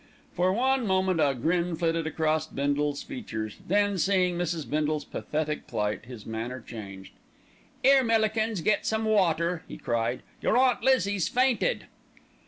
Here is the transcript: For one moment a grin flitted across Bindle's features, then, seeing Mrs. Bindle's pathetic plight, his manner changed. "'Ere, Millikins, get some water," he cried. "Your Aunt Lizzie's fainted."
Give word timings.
For 0.33 0.51
one 0.51 0.87
moment 0.87 1.19
a 1.21 1.35
grin 1.35 1.75
flitted 1.75 2.07
across 2.07 2.47
Bindle's 2.47 3.03
features, 3.03 3.57
then, 3.67 3.99
seeing 3.99 4.35
Mrs. 4.35 4.67
Bindle's 4.67 5.05
pathetic 5.05 5.67
plight, 5.67 6.05
his 6.05 6.25
manner 6.25 6.59
changed. 6.59 7.13
"'Ere, 7.83 8.03
Millikins, 8.03 8.61
get 8.61 8.83
some 8.87 9.05
water," 9.05 9.61
he 9.67 9.77
cried. 9.77 10.23
"Your 10.41 10.57
Aunt 10.57 10.81
Lizzie's 10.81 11.27
fainted." 11.27 11.85